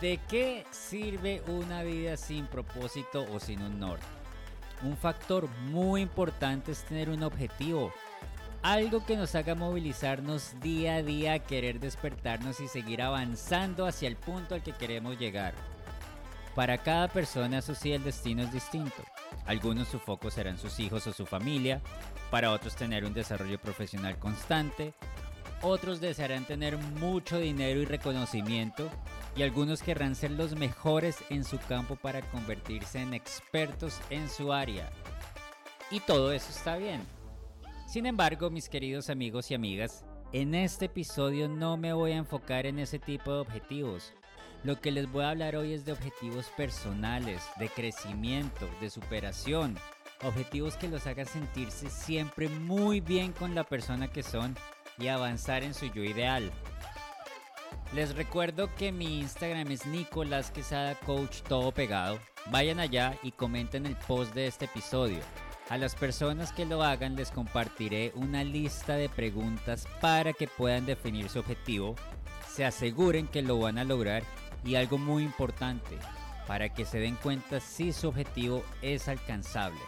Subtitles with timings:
[0.00, 4.06] ¿De qué sirve una vida sin propósito o sin un norte?
[4.82, 7.92] Un factor muy importante es tener un objetivo,
[8.62, 14.06] algo que nos haga movilizarnos día a día a querer despertarnos y seguir avanzando hacia
[14.06, 15.54] el punto al que queremos llegar.
[16.54, 19.02] Para cada persona eso sí el destino es distinto.
[19.46, 21.80] Algunos su foco serán sus hijos o su familia,
[22.30, 24.94] para otros tener un desarrollo profesional constante,
[25.60, 28.88] otros desearán tener mucho dinero y reconocimiento
[29.38, 34.52] y algunos querrán ser los mejores en su campo para convertirse en expertos en su
[34.52, 34.90] área.
[35.92, 37.06] Y todo eso está bien.
[37.86, 42.66] Sin embargo, mis queridos amigos y amigas, en este episodio no me voy a enfocar
[42.66, 44.12] en ese tipo de objetivos.
[44.64, 49.78] Lo que les voy a hablar hoy es de objetivos personales, de crecimiento, de superación,
[50.24, 54.56] objetivos que los hagan sentirse siempre muy bien con la persona que son
[54.98, 56.50] y avanzar en su yo ideal.
[57.94, 62.18] Les recuerdo que mi Instagram es Nicolás Quesada Coach todo pegado.
[62.50, 65.20] Vayan allá y comenten el post de este episodio.
[65.70, 70.84] A las personas que lo hagan les compartiré una lista de preguntas para que puedan
[70.84, 71.96] definir su objetivo,
[72.46, 74.22] se aseguren que lo van a lograr
[74.64, 75.96] y algo muy importante,
[76.46, 79.80] para que se den cuenta si su objetivo es alcanzable.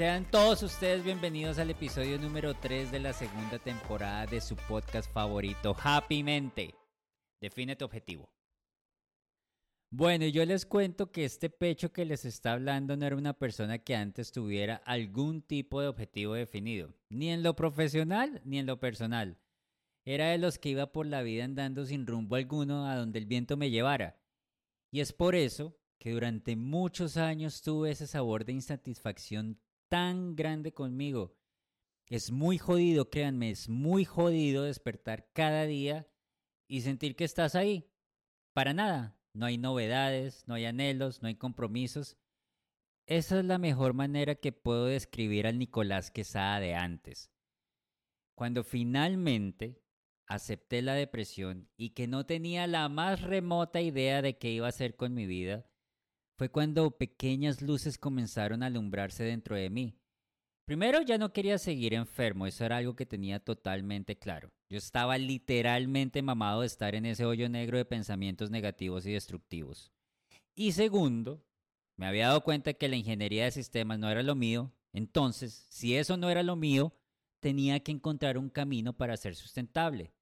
[0.00, 5.12] Sean todos ustedes bienvenidos al episodio número 3 de la segunda temporada de su podcast
[5.12, 6.74] favorito, Happy Mente.
[7.38, 8.32] Define tu objetivo.
[9.90, 13.76] Bueno, yo les cuento que este pecho que les está hablando no era una persona
[13.76, 18.80] que antes tuviera algún tipo de objetivo definido, ni en lo profesional ni en lo
[18.80, 19.36] personal.
[20.06, 23.26] Era de los que iba por la vida andando sin rumbo alguno a donde el
[23.26, 24.18] viento me llevara.
[24.90, 30.72] Y es por eso que durante muchos años tuve ese sabor de insatisfacción tan grande
[30.72, 31.36] conmigo.
[32.06, 36.08] Es muy jodido, créanme, es muy jodido despertar cada día
[36.66, 37.90] y sentir que estás ahí.
[38.54, 39.16] Para nada.
[39.32, 42.16] No hay novedades, no hay anhelos, no hay compromisos.
[43.06, 47.30] Esa es la mejor manera que puedo describir al Nicolás Quesada de antes.
[48.34, 49.84] Cuando finalmente
[50.26, 54.70] acepté la depresión y que no tenía la más remota idea de qué iba a
[54.70, 55.69] hacer con mi vida,
[56.40, 59.94] fue cuando pequeñas luces comenzaron a alumbrarse dentro de mí.
[60.64, 64.50] Primero ya no quería seguir enfermo, eso era algo que tenía totalmente claro.
[64.70, 69.92] Yo estaba literalmente mamado de estar en ese hoyo negro de pensamientos negativos y destructivos.
[70.54, 71.44] Y segundo,
[71.98, 75.94] me había dado cuenta que la ingeniería de sistemas no era lo mío, entonces, si
[75.94, 76.94] eso no era lo mío,
[77.40, 80.14] tenía que encontrar un camino para ser sustentable.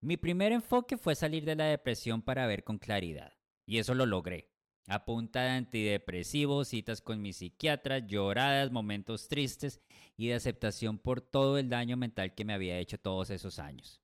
[0.00, 3.34] Mi primer enfoque fue salir de la depresión para ver con claridad,
[3.66, 4.48] y eso lo logré.
[4.90, 9.82] A de antidepresivos, citas con mi psiquiatra, lloradas, momentos tristes
[10.16, 14.00] y de aceptación por todo el daño mental que me había hecho todos esos años.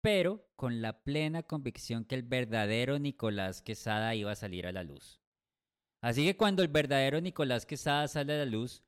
[0.00, 4.84] Pero con la plena convicción que el verdadero Nicolás Quesada iba a salir a la
[4.84, 5.20] luz.
[6.00, 8.82] Así que cuando el verdadero Nicolás Quesada sale a la luz,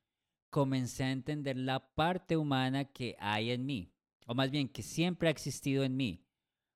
[0.49, 3.93] comencé a entender la parte humana que hay en mí,
[4.25, 6.25] o más bien que siempre ha existido en mí,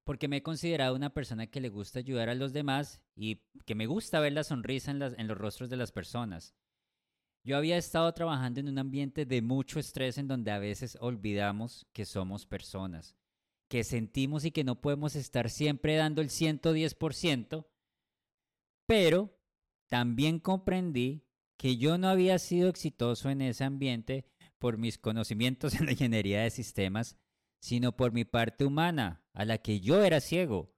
[0.03, 3.75] porque me he considerado una persona que le gusta ayudar a los demás y que
[3.75, 6.56] me gusta ver la sonrisa en, los rostros de las personas.
[7.46, 11.86] Yo había estado trabajando en un ambiente de mucho estrés en donde a veces olvidamos
[11.94, 13.16] que somos personas,
[13.69, 17.66] que sentimos y que no podemos estar siempre dando el 110%,
[18.86, 19.38] pero
[19.88, 21.25] también comprendí
[21.58, 24.25] que yo no había sido exitoso en ese ambiente
[24.58, 27.18] por mis conocimientos en la ingeniería de sistemas,
[27.63, 30.75] sino por mi parte humana, a la que yo era ciego.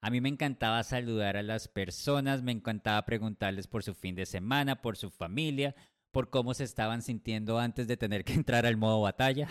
[0.00, 4.26] A mí me encantaba saludar a las personas, me encantaba preguntarles por su fin de
[4.26, 5.76] semana, por su familia,
[6.10, 9.46] por cómo se estaban sintiendo antes de tener que entrar al modo batalla.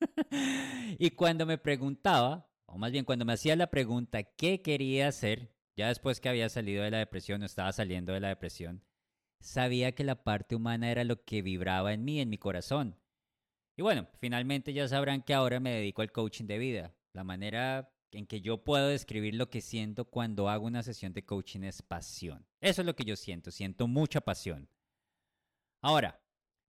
[1.00, 5.56] y cuando me preguntaba, o más bien cuando me hacía la pregunta qué quería hacer,
[5.74, 8.84] ya después que había salido de la depresión o estaba saliendo de la depresión,
[9.40, 12.96] sabía que la parte humana era lo que vibraba en mí, en mi corazón.
[13.80, 16.94] Y bueno, finalmente ya sabrán que ahora me dedico al coaching de vida.
[17.14, 21.24] La manera en que yo puedo describir lo que siento cuando hago una sesión de
[21.24, 22.46] coaching es pasión.
[22.60, 24.68] Eso es lo que yo siento, siento mucha pasión.
[25.80, 26.20] Ahora,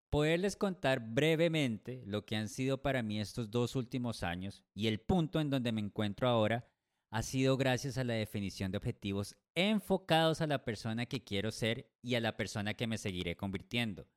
[0.09, 5.01] poderles contar brevemente lo que han sido para mí estos dos últimos años y el
[5.01, 6.65] punto en donde me encuentro ahora
[7.09, 11.91] ha sido gracias a la definición de objetivos enfocados a la persona que quiero ser
[12.01, 14.07] y a la persona que me seguiré convirtiendo.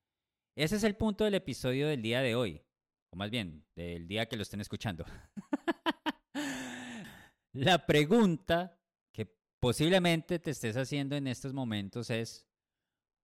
[0.55, 2.63] Ese es el punto del episodio del día de hoy
[3.15, 5.05] o más bien, del día que lo estén escuchando.
[7.53, 8.81] La pregunta
[9.13, 12.49] que posiblemente te estés haciendo en estos momentos es,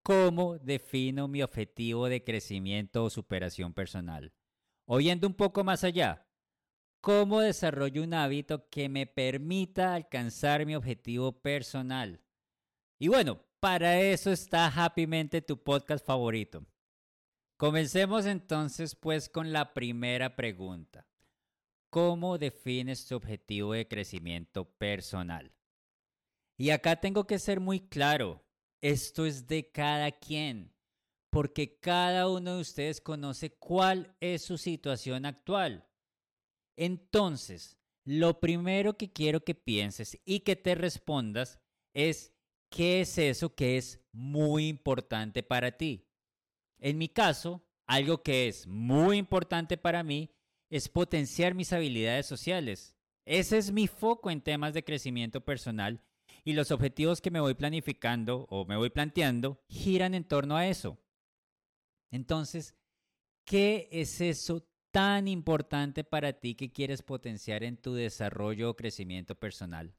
[0.02, 4.34] ¿cómo defino mi objetivo de crecimiento o superación personal?
[4.84, 6.26] Oyendo un poco más allá,
[7.00, 12.20] ¿Cómo desarrollo un hábito que me permita alcanzar mi objetivo personal?
[12.98, 16.66] Y bueno, para eso está Happymente tu podcast favorito.
[17.58, 21.08] Comencemos entonces pues con la primera pregunta.
[21.90, 25.52] ¿Cómo defines tu objetivo de crecimiento personal?
[26.56, 28.44] Y acá tengo que ser muy claro,
[28.80, 30.72] esto es de cada quien,
[31.30, 35.84] porque cada uno de ustedes conoce cuál es su situación actual.
[36.76, 41.58] Entonces, lo primero que quiero que pienses y que te respondas
[41.92, 42.32] es,
[42.70, 46.07] ¿qué es eso que es muy importante para ti?
[46.78, 50.30] En mi caso, algo que es muy importante para mí
[50.70, 52.94] es potenciar mis habilidades sociales.
[53.24, 56.02] Ese es mi foco en temas de crecimiento personal
[56.44, 60.66] y los objetivos que me voy planificando o me voy planteando giran en torno a
[60.66, 60.98] eso.
[62.10, 62.74] Entonces,
[63.44, 69.34] ¿qué es eso tan importante para ti que quieres potenciar en tu desarrollo o crecimiento
[69.34, 69.94] personal?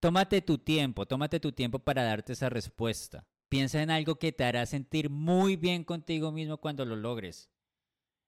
[0.00, 3.26] Tómate tu tiempo, tómate tu tiempo para darte esa respuesta.
[3.52, 7.50] Piensa en algo que te hará sentir muy bien contigo mismo cuando lo logres.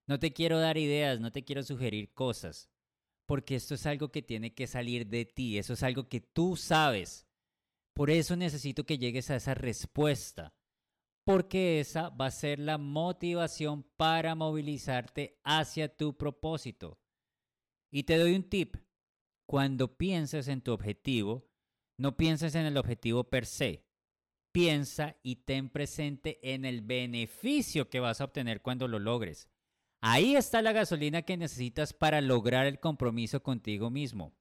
[0.07, 2.69] No te quiero dar ideas, no te quiero sugerir cosas,
[3.25, 6.57] porque esto es algo que tiene que salir de ti, eso es algo que tú
[6.57, 7.27] sabes.
[7.95, 10.53] Por eso necesito que llegues a esa respuesta,
[11.25, 17.01] porque esa va a ser la motivación para movilizarte hacia tu propósito.
[17.91, 18.77] Y te doy un tip.
[19.47, 21.49] Cuando pienses en tu objetivo,
[21.97, 23.87] no pienses en el objetivo per se.
[24.55, 29.49] Piensa y ten presente en el beneficio que vas a obtener cuando lo logres.
[30.01, 34.33] Ahí está la gasolina que necesitas para lograr el compromiso contigo mismo.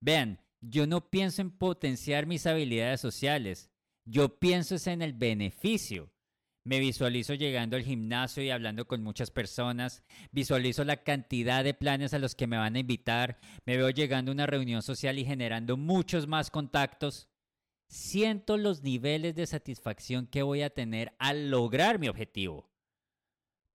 [0.00, 3.70] Vean, yo no pienso en potenciar mis habilidades sociales,
[4.04, 6.10] yo pienso en el beneficio.
[6.64, 10.02] Me visualizo llegando al gimnasio y hablando con muchas personas,
[10.32, 14.32] visualizo la cantidad de planes a los que me van a invitar, me veo llegando
[14.32, 17.28] a una reunión social y generando muchos más contactos.
[17.92, 22.70] Siento los niveles de satisfacción que voy a tener al lograr mi objetivo.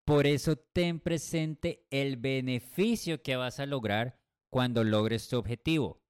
[0.05, 4.19] Por eso ten presente el beneficio que vas a lograr
[4.49, 6.01] cuando logres tu objetivo.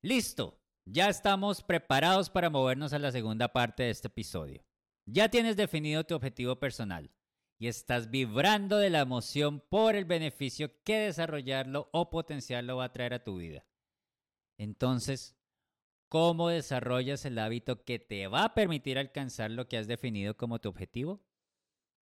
[0.00, 4.64] Listo, ya estamos preparados para movernos a la segunda parte de este episodio.
[5.06, 7.10] Ya tienes definido tu objetivo personal
[7.58, 12.92] y estás vibrando de la emoción por el beneficio que desarrollarlo o potenciarlo va a
[12.92, 13.66] traer a tu vida.
[14.56, 15.39] Entonces,
[16.10, 20.60] ¿cómo desarrollas el hábito que te va a permitir alcanzar lo que has definido como
[20.60, 21.22] tu objetivo?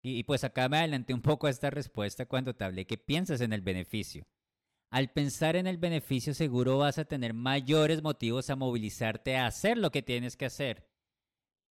[0.01, 3.39] Y, pues acá me adelanté un poco a esta respuesta cuando te hablé que piensas
[3.41, 4.25] en el beneficio.
[4.91, 9.77] Al pensar en el beneficio seguro vas a tener mayores motivos a movilizarte a hacer
[9.77, 10.89] lo que tienes que hacer.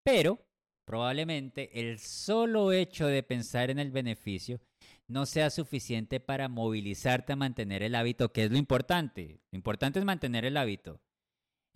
[0.03, 0.39] Pero
[0.85, 4.61] probablemente el solo hecho de pensar en el beneficio
[5.07, 9.41] no sea suficiente para movilizarte a mantener el hábito, que es lo importante.
[9.51, 11.01] Lo importante es mantener el hábito.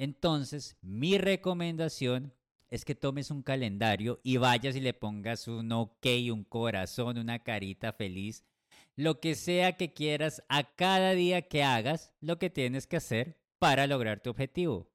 [0.04, 2.34] Entonces, mi recomendación
[2.70, 7.42] es que tomes un calendario y vayas y le pongas un ok, un corazón, una
[7.42, 8.44] carita feliz,
[8.98, 13.40] lo que sea que quieras a cada día que hagas lo que tienes que hacer
[13.60, 14.92] para lograr tu objetivo.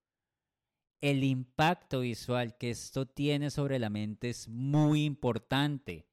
[1.01, 6.07] El impacto visual que esto tiene sobre la mente es muy importante,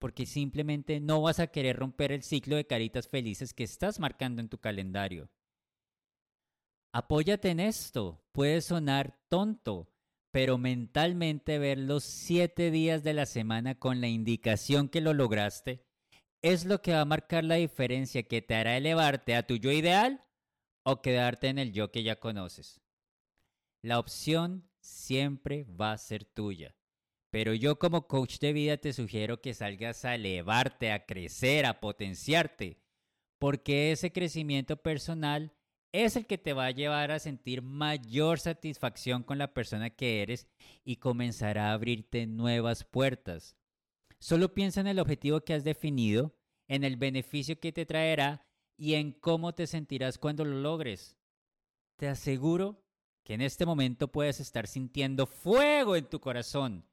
[0.00, 4.40] porque simplemente no vas a querer romper el ciclo de caritas felices que estás marcando
[4.40, 5.30] en tu calendario.
[6.92, 9.92] Apóyate en esto, puede sonar tonto,
[10.32, 15.84] pero mentalmente ver los siete días de la semana con la indicación que lo lograste
[16.42, 19.70] es lo que va a marcar la diferencia que te hará elevarte a tu yo
[19.70, 20.24] ideal
[20.82, 22.80] o quedarte en el yo que ya conoces.
[23.82, 26.74] La opción siempre va a ser tuya.
[27.30, 31.78] Pero yo como coach de vida te sugiero que salgas a elevarte, a crecer, a
[31.78, 32.82] potenciarte,
[33.38, 35.52] porque ese crecimiento personal
[35.92, 40.22] es el que te va a llevar a sentir mayor satisfacción con la persona que
[40.22, 40.46] eres
[40.84, 43.56] y comenzará a abrirte nuevas puertas.
[44.18, 46.36] Solo piensa en el objetivo que has definido,
[46.68, 51.16] en el beneficio que te traerá y en cómo te sentirás cuando lo logres.
[51.96, 52.84] Te aseguro
[53.24, 56.86] que en este momento puedes estar sintiendo fuego en tu corazón.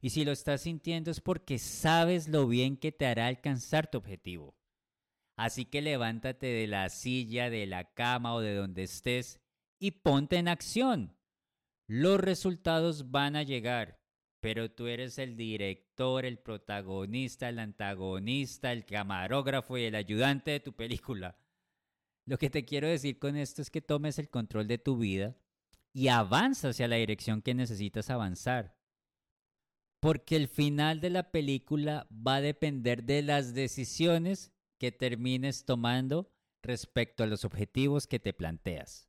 [0.00, 3.98] Y si lo estás sintiendo es porque sabes lo bien que te hará alcanzar tu
[3.98, 4.54] objetivo.
[5.36, 9.40] Así que levántate de la silla, de la cama o de donde estés
[9.78, 11.16] y ponte en acción.
[11.86, 14.00] Los resultados van a llegar,
[14.40, 20.60] pero tú eres el director, el protagonista, el antagonista, el camarógrafo y el ayudante de
[20.60, 21.38] tu película.
[22.24, 25.36] Lo que te quiero decir con esto es que tomes el control de tu vida
[25.92, 28.76] y avanza hacia la dirección que necesitas avanzar.
[30.00, 36.30] Porque el final de la película va a depender de las decisiones que termines tomando
[36.62, 39.08] respecto a los objetivos que te planteas.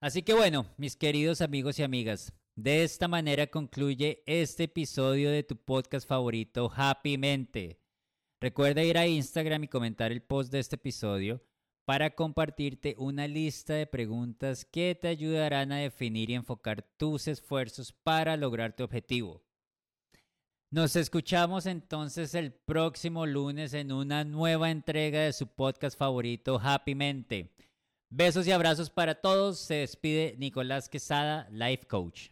[0.00, 5.42] Así que bueno, mis queridos amigos y amigas, de esta manera concluye este episodio de
[5.42, 7.80] tu podcast favorito, Happy Mente.
[8.40, 11.42] Recuerda ir a Instagram y comentar el post de este episodio
[11.84, 17.92] para compartirte una lista de preguntas que te ayudarán a definir y enfocar tus esfuerzos
[17.92, 19.42] para lograr tu objetivo.
[20.70, 26.94] Nos escuchamos entonces el próximo lunes en una nueva entrega de su podcast favorito, Happy
[26.94, 27.54] Mente.
[28.10, 29.58] Besos y abrazos para todos.
[29.58, 32.28] Se despide Nicolás Quesada, Life Coach.